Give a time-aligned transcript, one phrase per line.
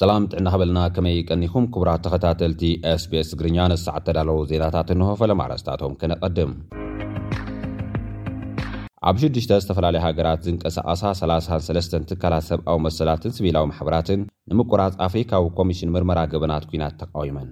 [0.00, 2.62] ሰላም ጥዕና ኸበልና ከመይ ቀኒኹም ክቡራት ተኸታተልቲ
[3.02, 6.50] sps ትግርኛ ነሳዕ ተዳለዉ ዜናታት ንሆፈለም ኣረስታቶም ከነቐድም
[9.10, 14.20] ኣብ ሽዱሽተ ዝተፈላለዩ ሃገራት ዝንቀሳቓሳ 33 ትካላት ሰብኣዊ መሰላትን ስብላዊ ማሕበራትን
[14.52, 17.48] ንምቁራፅ ኣፍሪካዊ ኮሚሽን ምርመራ ገበናት ኩናት ተቃዊመን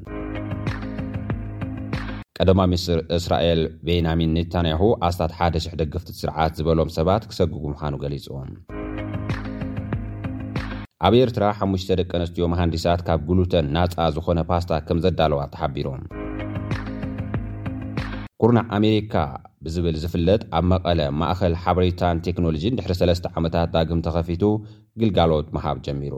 [2.38, 8.29] ቀደማ ምኒስትር እስራኤል ቤንሚን ኔታንያሁ ኣስታት 1,00 ደገፍቲት ስርዓት ዝበሎም ሰባት ክሰግጉ ምዃኑ ገሊጹ
[11.06, 16.00] ኣብ ኤርትራ 5ሙሽተ ደቂ ኣንስትዮ መሃንዲሳት ካብ ጉሉተን ናጻ ዝኾነ ፓስታ ከም ዘዳለዋ ተሓቢሩም
[18.42, 19.12] ቁርናዕ ኣሜሪካ
[19.66, 24.42] ብዝብል ዝፍለጥ ኣብ መቐለ ማእኸል ሓበሬታን ቴክኖሎጂን ድሕሪ 3ስ ዓመታት ዳግም ተኸፊቱ
[25.02, 26.14] ግልጋሎት መሃብ ጀሚሩ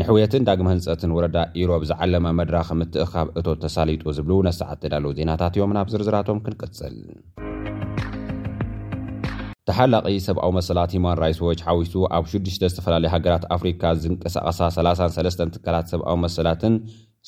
[0.00, 5.74] ንሕውየትን ዳግመ ህንፀትን ወረዳ ኢሮብ ዝዓለመ መድራኽ ምትእኻብ እቶ ተሳሊጡ ዝብሉ ነሰዓት ተዳለዉ ዜናታት እዮም
[5.78, 6.96] ናብ ዝርዝራቶም ክንቅጽል
[9.68, 15.86] ተሓላቂ ሰብኣዊ መሰላት ሂማን ራትስ ዎች ሓዊቱ ኣብ 6ዱሽ ዝተፈላለዩ ሃገራት ኣፍሪካ ዝንቀሳቐሳ 33 ትካላት
[15.92, 16.74] ሰብኣዊ መሰላትን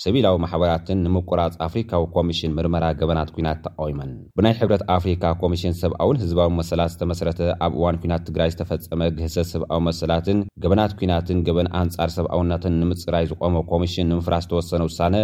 [0.02, 6.50] ስቢላዊ ማሕበራትን ንምቁራፅ ኣፍሪካዊ ኮሚሽን ምርመራ ገበናት ኩናት ተቃዊመን ብናይ ሕብረት ኣፍሪካ ኮሚሽን ሰብኣውን ህዝባዊ
[6.60, 12.78] መሰላት ዝተመስረተ ኣብ እዋን ኩናት ትግራይ ዝተፈፀመ ግህሰት ሰብኣዊ መሰላትን ገበናት ኩናትን ገበን ኣንጻር ሰብኣውናትን
[12.84, 15.14] ንምፅራይ ዝቆመ ኮሚሽን ንምፍራስ ዝተወሰነ ውሳነ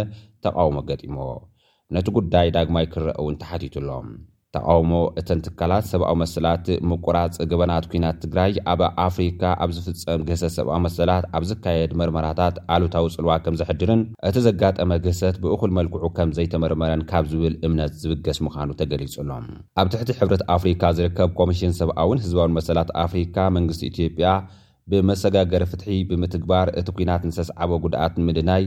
[0.47, 1.19] ተቃውሞ ገጢሞ
[1.97, 4.07] ነቲ ጉዳይ ዳግማይ ክረአ ውን ተሓቲቱኣሎም
[4.55, 10.79] ተቃውሞ እተን ትካላት ሰብኣዊ መሰላት ምቁራፅ ግበናት ኩናት ትግራይ ኣብ ኣፍሪካ ኣብ ዝፍፀም ግሰት ሰብኣዊ
[10.87, 17.03] መሰላት ኣብ ዝካየድ መርመራታት ኣሉታዊ ፅልዋ ከም ዘሕድርን እቲ ዘጋጠመ ግሰት ብእኹል መልክዑ ከም ዘይተመርመረን
[17.11, 19.47] ካብ ዝብል እምነት ዝብገስ ምዃኑ ተገሊጹሎም
[19.81, 24.27] ኣብ ትሕቲ ሕብረት ኣፍሪካ ዝርከብ ኮሚሽን ሰብኣውን ህዝባዊን መሰላት ኣፍሪካ መንግስቲ ኢትዮጵያ
[24.91, 28.63] ብመሰጋገሪ ፍትሒ ብምትግባር እቲ ኩናት ንተስዓቦ ጉድኣት ንምድናይ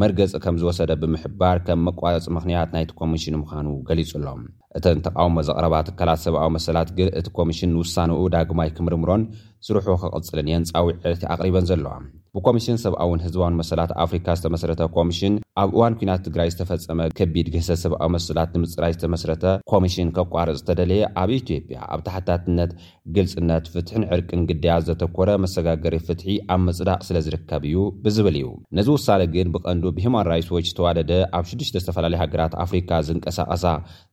[0.00, 2.02] መርገፂ ከም ዝወሰደ ብምሕባር ከም መቋፂ
[2.36, 4.42] ምኽንያት ናይቲ ኮሚሽን ምኳኑ ገሊጹ ሎም
[4.78, 9.22] እተን ተቃውሞ ዘቕረባ ትካላት ሰብኣዊ መሰላት ግን እቲ ኮሚሽን ውሳነኡ ዳግማይ ክምርምሮን
[9.66, 11.92] ስርሑ ክቅፅለን እየን ፃዊዕ ዕርቲ ኣቅሪበን ዘለዋ
[12.36, 18.10] ብኮሚሽን ሰብኣውን ህዝባዊን መሰላት ኣፍሪካ ዝተመስረተ ኮሚሽን ኣብ እዋን ኩናት ትግራይ ዝተፈፀመ ከቢድ ግሰ ሰብኣዊ
[18.16, 22.72] መሰላት ንምፅራይ ዝተመስረተ ኮሚሽን ከቋርፅ ዝተደለየ ኣብ ኢትዮጵያ ኣብ ታሕታትነት
[23.16, 29.08] ግልፅነት ፍትሕን ዕርቅን ግዳያ ዘተኮረ መሰጋገሪ ፍትሒ ኣብ ምፅዳቅ ስለዝርከብ እዩ ብዝብል እዩ ነዚ ውሳ
[29.36, 33.64] ግን ብቀን ብሂማን ራትስዎች ዝተዋደደ ኣብ ሽዱሽተ ዝተፈላለዩ ሃገራት ኣፍሪካ ዝንቀሳቐሳ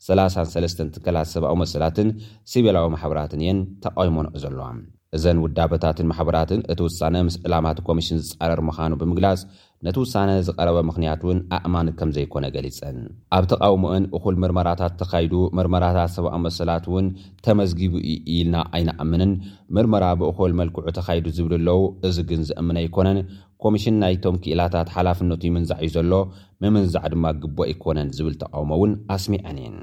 [0.10, 2.10] 33 ትከላት ሰብኣዊ መሰላትን
[2.54, 4.68] ሲቤላዊ ማሕበራትን እየን ተቃይሞንዑ ዘለዋ
[5.18, 9.40] እዘን ውዳበታትን ማሕበራትን እቲ ውሳነ ምስ ዕላማቲ ኮሚሽን ዝፃረር ምኻኑ ብምግላፅ
[9.86, 12.98] ነቲ ውሳነ ዝቐረበ ምኽንያት እውን ኣእማኒ ከም ዘይኮነ ገሊፀን
[13.38, 17.08] ኣብ ተቃውሙኡን እኹል ምርመራታት ተኻይዱ ምርመራታት ሰብኣ መሰላት እውን
[17.48, 17.94] ተመዝጊቡ
[18.36, 19.34] ኢልና ኣይናኣምንን
[19.78, 23.20] ምርመራ ብእኹል መልክዑ ተኻይዱ ዝብል ኣለዉ እዚ ግን ዘእምነ ኣይኮነን
[23.66, 26.14] ኮሚሽን ናይቶም ክእላታት ሓላፍነቱ ይምንዛዕ እዩ ዘሎ
[26.64, 29.78] ምምንዛዕ ድማ ግቦ ኣይኮነን ዝብል ተቃውሞ እውን ኣስሚዐን ኢን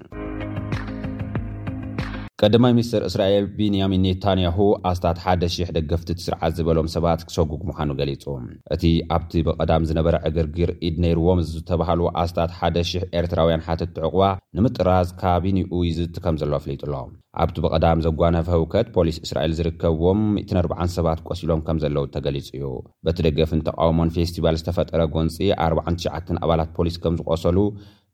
[2.47, 4.57] ቀዳማይ ሚኒስትር እስራኤል ቢንያሚን ኔታንያሁ
[4.91, 8.25] ኣስታት 1ደ,000 ደገፍቲ ትስርዓት ዝበሎም ሰባት ክሰጉጉምዃኑ ገሊጹ
[8.75, 8.83] እቲ
[9.17, 14.25] ኣብቲ ብቐዳም ዝነበረ ዕግርግር ኢድ ነይርዎም ዝተባሃሉ ኣስታት 1ደ,000 ኤርትራውያን ሓትት ትዕቑባ
[14.59, 16.93] ንምጥራዝ ካባቢንኡ ዩዝእቲ ከም ዘሎ ኣፍሊጡሎ
[17.43, 22.67] ኣብቲ ብቐዳም ዘጓነፈ ህውከት ፖሊስ እስራኤል ዝርከብዎም 140 ሰባት ቈሲሎም ከም ዘለዉ ተገሊጹ እዩ
[23.09, 25.39] በቲ ደገፍን ተቃወሞን ፌስቲቫል ዝተፈጠረ ጐንፂ
[25.73, 27.59] 499 ኣባላት ፖሊስ ከም ዝቈሰሉ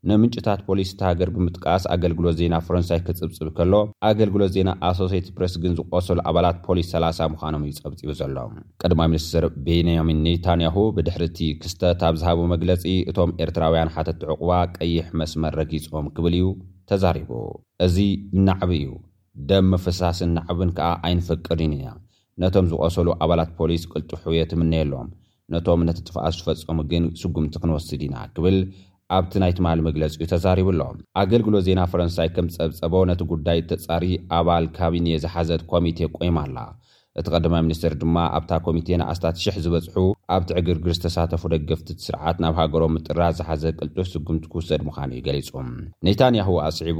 [0.07, 3.73] ንምንጭታት ፖሊስ እተሃገር ብምጥቃስ ኣገልግሎት ዜና ፈረንሳይ ክጽብፅብ ከሎ
[4.09, 9.45] ኣገልግሎት ዜና ኣሶስትድ ፕሬስ ግን ዝቆሰሉ ኣባላት ፖሊስ 3ላ0 ምዃኖም እዩ ጸብፂቡ ዘሎም ቀድማ ሚኒስትር
[9.65, 16.07] ቤንያሚን ኔታንያሁ ብድሕሪ እቲ ክስተት ኣብ ዝሃቦ መግለፂ እቶም ኤርትራውያን ሓተቲ ዕቑባ ቀይሕ መስመር ረጊፆም
[16.17, 16.47] ክብል እዩ
[16.91, 17.31] ተዛሪቡ
[17.87, 17.97] እዚ
[18.47, 18.91] ናዕቢ እዩ
[19.49, 21.89] ደም መፍሳስን ናዕብን ከዓ ኣይንፈቅድ ኢኒ እያ
[22.41, 25.07] ነቶም ዝቆሰሉ ኣባላት ፖሊስ ቅልጡሑ የት ምነኣሎም
[25.53, 28.57] ነቶም ነቲ ጥፍኣስ ዝፈጸሙ ግን ስጉምቲ ክንወስድ ኢና ክብል
[29.17, 30.81] ኣብቲ ናይትማሊ መግለፂ ኡ ተዛሪቡኣሎ
[31.21, 34.03] ኣገልግሎ ዜና ፈረንሳይ ከም ፀብፀቦ ነቲ ጉዳይ ተጻሪ
[34.39, 36.57] ኣባል ካቢን ዝሓዘት ኮሚቴ ቆይማ ኣላ
[37.19, 39.95] እቲ ቀዳማይ ምኒስትር ድማ ኣብታ ኮሚቴ ንኣስታት ሽ0 ዝበፅሑ
[40.35, 45.49] ኣብቲ ዕግርግር ዝተሳተፉ ደገፍቲ ስርዓት ናብ ሃገሮም ምጥራ ዝሓዘ ቅልጡፍ ስጉምቲ ክውሰድ ምዃን እዩ ገሊጹ
[46.07, 46.99] ኔታንያህ ኣስዒቡ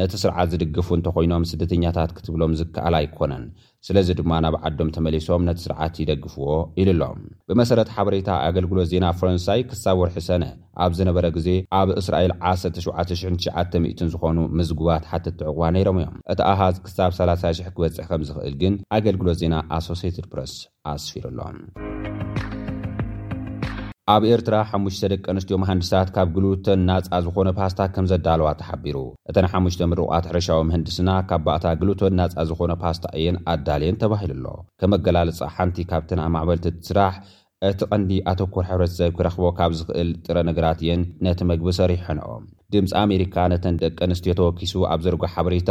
[0.00, 3.46] ነቲ ስርዓት ዝድግፉ እንተኮይኖም ስደተኛታት ክትብሎም ዝከኣል ኣይኮነን
[3.86, 6.46] ስለዚ ድማ ናብ ዓዶም ተመሊሶም ነቲ ስርዓት ይደግፍዎ
[6.82, 10.44] ኢሉ ኣሎም ብመሰረት ሓበሬታ ኣገልግሎት ዜና ፈረንሳይ ክሳብ ወርሒ ሰነ
[10.84, 11.48] ኣብ ዝነበረ ግዜ
[11.80, 18.24] ኣብ እስራኤል 1799 ዝኾኑ ምዝጉባት ሓትቲ ዕቑባ ነይሮም እዮም እቲ ኣሃዝ ክሳብ 3000 ክበጽሕ ከም
[18.30, 20.54] ዝኽእል ግን ኣገልግሎት ዜና ኣሶስትድ ፕረስ
[20.94, 21.58] ኣስፊሩሎም
[24.12, 28.96] ኣብ ኤርትራ ሓሙሽተ ደቂ ኣንስትዮ መሃንድሳት ካብ ግልተን ናፃ ዝኾነ ፓስታ ከም ዘዳለዋ ተሓቢሩ
[29.30, 34.54] እተን ሓሙሽተ ምርቅኣት ሕርሻዊ መህንድስና ካብ ባእታ ግልቶን ናፃ ዝኾነ ፓስታ እየን ኣዳልየን ተባሂሉ ኣሎ
[34.82, 37.12] ከመ ኣገላለፃ ሓንቲ ካብትን ኣማዕበልቲትስራሕ
[37.70, 43.36] እቲ ቐንዲ ኣተኮር ሕብረተሰብ ክረኽቦ ካብ ዝኽእል ጥረ ነገራት እየን ነቲ መግቢ ሰሪሖንኦም ድምፂ ኣሜሪካ
[43.54, 45.70] ነተን ደቂ ኣንስትዮ ተወኪሱ ኣብ ዘርጎ ሓበሬታ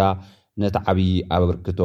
[0.63, 1.81] ነቲ ዓብዪ ኣብ ብርክቶ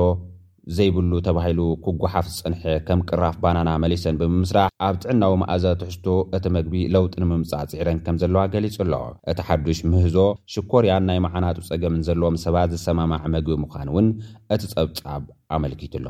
[0.76, 6.06] ዘይብሉ ተባሂሉ ኩጉሓፍ ዝፅንሐ ከም ቅራፍ ባናና መሊሰን ብምምስራሕ ኣብ ጥዕናዊ መእዛ ትሕቶ
[6.38, 8.94] እቲ መግቢ ለውጢ ንምምጻእ ጽዒረን ከም ዘለዋ ገሊጹ ኣሎ
[9.32, 10.16] እቲ ሓዱሽ ምህዞ
[10.54, 14.08] ሽኮርያን ናይ መዓናቱ ጸገምን ዘለዎም ሰባት ዝሰማማዕ መግቢ ምዃን እውን
[14.56, 15.24] እቲ ጸብጻብ
[15.56, 16.08] ኣመልኪቱ ሎ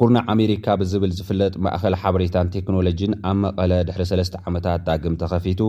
[0.00, 5.60] ኩርናዕ ኣሜሪካ ብዝብል ዝፍለጥ ማእኸል ሓበሬታን ቴክኖሎጂን ኣብ መቐለ ድሕሪ 3ስ ዓመታት ኣግም ተኸፊቱ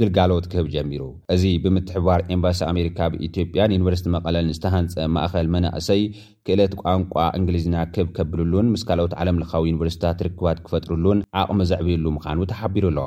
[0.00, 1.02] ግልጋሎት ክህብ ጀሚሩ
[1.34, 6.02] እዚ ብምትሕባር ኤምባሲ ኣሜሪካ ብኢትዮጵያን ዩኒቨርሲቲ መቐለን ዝተሃንፀ ማእኸል መናእሰይ
[6.46, 12.86] ክእለት ቋንቋ እንግሊዝና ክህብ ከብልሉን ምስ ካልኦት ዓለምለኻዊ ዩኒቨርስታት ርክባት ክፈጥርሉን ዓቕሚ ዘዕብዩሉ ምዃኑ ተሓቢሩ
[12.94, 12.98] ኣሎ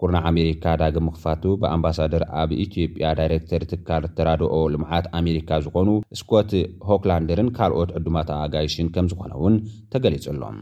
[0.00, 5.88] ኩርናዕ ኣሜሪካ ዳግም ኽፋቱ ብኣምባሳደር ኣብ ኢትዮጵያ ዳይረክተር ትካል እተራድኦ ልምዓት ኣሜሪካ ዝኾኑ
[6.20, 6.50] ስኮት
[6.88, 9.54] ሆክላንደርን ካልኦት ዕዱማት ኣጋይሽን ከም ዝኾነ እውን
[9.94, 10.58] ተገሊጹኣሎም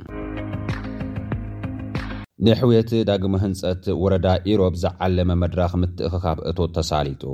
[2.48, 7.24] ንሕውየት ዳግሚ ህንፀት ወረዳ ኢሮብ ዝዓለመ መድራኽ ምትእኺ ኻብእቶት ተሳሊጡ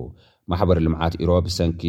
[0.52, 1.82] ማሕበር ልምዓት ኢሮብ ሰንኪ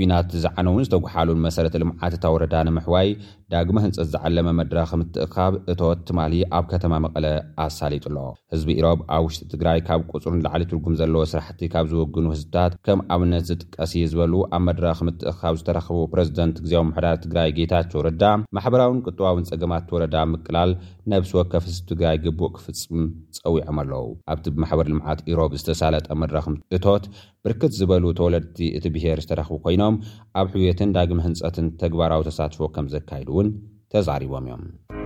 [0.00, 3.08] ኲናት ዝዓነ ዉን ዝተጓሓሉን መሰረተ ልምዓት እታ ወረዳ ንምሕዋይ
[3.52, 7.26] ዳግሚ ህንፀት ዝዓለመ መድረኺምትእኻብ እቶት ትማሊ ኣብ ከተማ መቐለ
[7.64, 8.16] ኣሳሊጡኣሎ
[8.52, 13.00] ህዝቢ ኢሮብ ኣብ ውሽጢ ትግራይ ካብ ቁፅርን ላዕሊ ትርጉም ዘለዎ ስራሕቲ ካብ ዝወግኑ ህዝብታት ከም
[13.14, 18.22] ኣብነት ዝጥቀሲ ዝበሉ ኣብ መድረኺምትእኻብ ዝተረኽቡ ፕረዚደንት ግዜ ምሕዳር ትግራይ ጌታቸው ረዳ
[18.58, 20.72] ማሕበራውን ቅጥባውን ፀገማት ትወረዳ ምቅላል
[21.14, 23.00] ነብስ ወከፍ ህዝቢ ትግራይ ግቡእ ክፍፅም
[23.44, 24.04] ፀዊዖም ኣለዉ
[24.34, 27.04] ኣብቲ ብማሕበር ልምዓት ኢሮብ ዝተሳለጠ መድረኽእቶት
[27.46, 29.94] ብርክት ዝበሉ ተወለድቲ እቲ ብሄር ዝተረኽቡ ኮይኖም
[30.38, 33.30] ኣብ ሕውየትን ዳግሚ ህንፀትን ተግባራዊ ተሳትፎ ከም ዘካይዱ
[33.92, 34.97] ተዛሪቦም እዮም